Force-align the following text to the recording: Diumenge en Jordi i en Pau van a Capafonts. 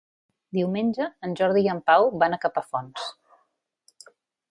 Diumenge 0.57 1.09
en 1.27 1.35
Jordi 1.41 1.63
i 1.67 1.69
en 1.73 1.81
Pau 1.89 2.07
van 2.23 2.37
a 2.37 2.39
Capafonts. 2.47 3.07